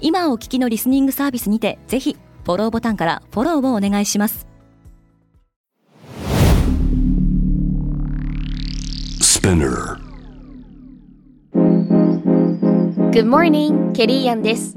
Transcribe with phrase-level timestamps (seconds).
[0.00, 4.46] 今お聞きのリスニングサービスにてぜひフォローボタンからフォローをお願いします
[9.40, 9.96] Spinner.
[13.10, 14.76] Good morning, ケリーアンです。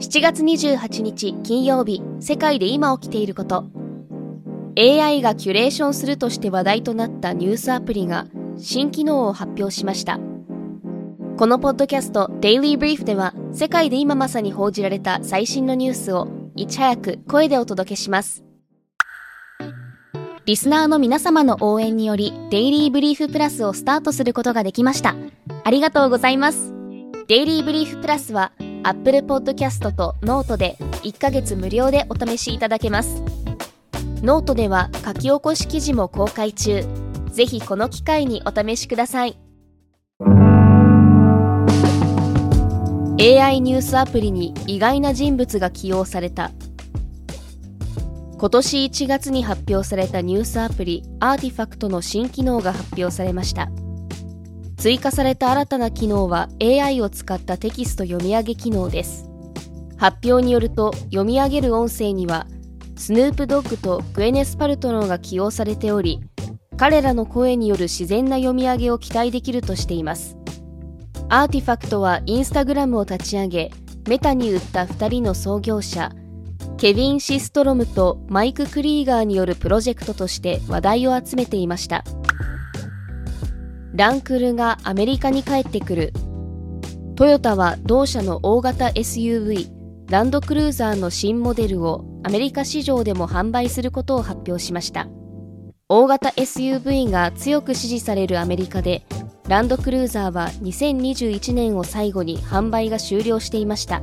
[0.00, 3.66] 7月28日金曜日、世界で今起きていること。
[4.76, 10.20] AI がキュレーションするとして話題となったニュースアプリが新機能を発表しました。
[11.40, 18.44] このポッドキャスト Daily Brief では世界で今まさに報じられた最新のニュースをいち早く声でお届けします。
[20.44, 25.16] リスナーの皆様の応援により、 Daily Brief Plus をスタートすることができました。
[25.64, 26.74] ありがとうございます。
[27.26, 33.22] Daily Brief Plus は、Apple Podcast と Note で1ヶ月無料でお試しいただけます。
[34.22, 36.84] ノートでは書き起こし記事も公開中。
[37.32, 39.38] ぜひこの機会にお試しください。
[43.22, 46.52] AI ニュースアプリに意外な人物が起用された。
[48.38, 53.68] 今年1月に発表されたニュースアプリアーティファクトの新機能が発表されました。
[54.78, 59.28] 追加された新たな機能は AI を使ったテキスト読み上げ機能です。
[59.98, 62.46] 発表によると読み上げる音声には
[62.96, 66.20] スヌープドッグとグエネス・パルトロンが起用されており
[66.78, 70.39] 彼らの声による自然な読み上げを期待できるとしています。
[71.32, 73.70] アーティファクトはインスタグラムを立ち上げ
[74.08, 76.10] メタに売った2人の創業者
[76.76, 82.04] ケビン・シストロムとマイク・クリーガーによるプロジェクトとして話題を集めていました。
[83.94, 86.12] ランクルがアメリカに帰ってくる。
[87.16, 89.68] トヨタは同社の大型 SUV
[90.08, 95.06] ランドクルーザーの新モデルをアメリカ市場でも販売することを発表しました。
[95.88, 99.02] 大型 SUV が強く支持されるアメリカで
[99.50, 104.00] ランドクルーザーは2021年を最後に販売が終了していました。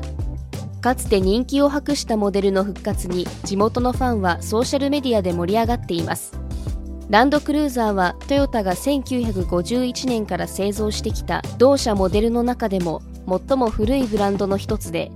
[0.81, 6.37] かつて人気を博したモデルの復活に地元のファンはソーシャルメディアで盛り上がっています。
[7.09, 15.13] ランドクルーザーはトヨタが1951年から製造してきた同社モデルの中でも最も古いブランドの一つで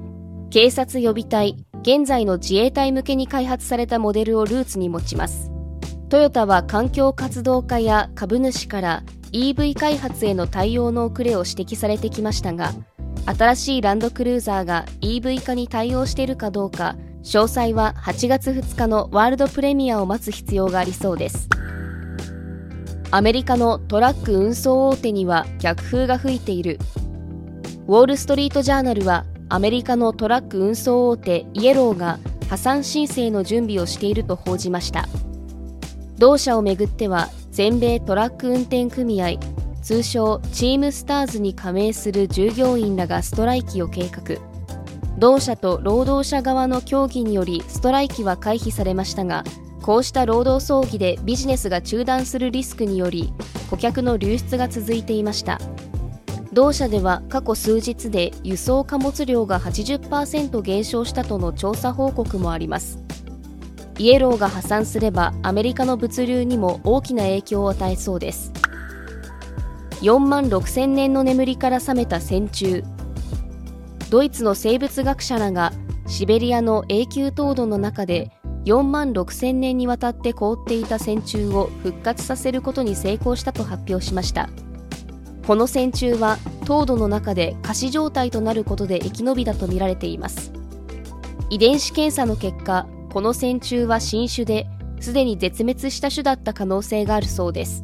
[0.50, 5.52] 警察予備隊現在の自衛隊向けに開発されたモデルをルーツに持ちます。
[6.08, 12.72] トヨタは環境活動家や株主から EV 開発への対応の遅れを指摘されてきましたが
[13.26, 21.48] 新しいランドクルーザーが EV 化に対応しているかどうか詳細は8月2日のワールドプレミアを待つ必要がありそうです。
[23.12, 26.80] アメリカのトラック運送大手には逆風が吹いている。
[27.88, 32.20] ウォール・ストリート・ジャーナルはアメリカのトラック運送大手イエローが
[32.50, 35.08] 破産申請の準備をしていると報じました。
[36.18, 39.38] 同社をめぐっては全米トラック運転組合
[39.82, 44.38] 通称チームスターズに加盟する従業員らがストライキを計画。
[45.18, 49.44] 同社と労働者側の協議によりストライキは回避されましたが
[49.82, 53.34] こうした労働争議でビジネスが中断するリスクにより
[53.70, 55.60] 顧客の流出が続いていました。
[56.54, 63.00] 同社では過去数日で輸送貨物量が80%減少したとの調査報告もあります。
[64.02, 68.52] イエローが破産すればアメリカの物流にも大きな影響を与えそうです。
[70.02, 72.84] 4万6000年の眠りから覚めた線虫
[74.10, 75.72] ドイツの生物学者らが
[76.08, 78.32] シベリアの永久凍土の中で
[78.66, 84.50] 4万6000年にわたって凍っていた線虫を復活させることに成功したと発表しました。
[85.46, 90.52] この線虫は凍土の中で仮死状態となることで生き延びたとみられています。
[91.52, 94.68] 遺伝子検査の結果この線虫は新種で
[95.02, 97.84] すでに絶滅した種だった可能性があるそうです。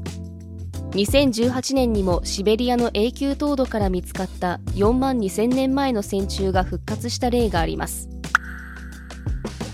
[0.92, 8.08] 2018年にもシベリアの永久凍土から見つかった4万2000年前の線虫が復活した例があります。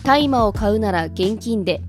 [0.03, 1.81] 大麻を買うなら現金で。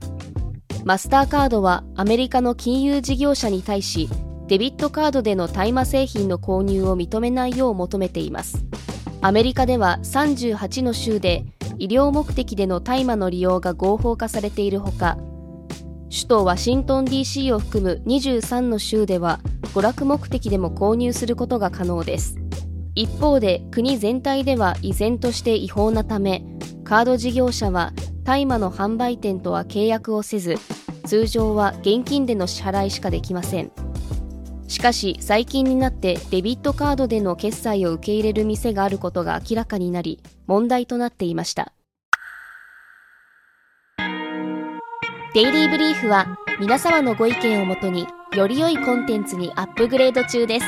[0.85, 4.11] マスターカードはアメリカの金融事業者に対し
[4.47, 8.67] デビットカードでの大麻製品の購入を認めないよう求めています。
[9.23, 11.47] アメリカでは38の州で
[11.79, 15.19] 医療目的での大麻の利用が合法化されているほか
[16.11, 19.41] 首都ワシントン DC を含む23の州では
[19.75, 22.39] 娯楽目的でも購入することが可能です。
[22.95, 26.45] 一方で国全体では依然として違法なため
[26.85, 27.93] カード事業者は
[28.23, 30.55] 大麻の販売店とは契約をせず
[31.05, 33.73] 通常は現金での支払いしかできません。
[34.75, 40.19] しかし最近になってデビットカードでの決済を受け入れる店があることが明らかになり
[40.49, 41.73] 問題となっていました。
[45.33, 50.67] デイリーブリーフは皆様のご意見をもとにより良いコンテンツにアップグレード中です。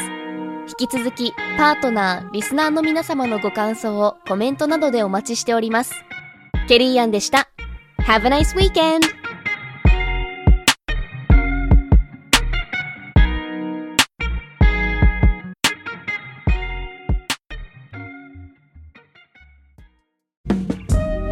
[0.81, 5.93] 引き続きパートナーリスナーの皆様のご感想をコメントなどでお待ちしております。
[6.69, 7.49] ケリーアンでした。
[8.07, 9.16] Have a nice weekend!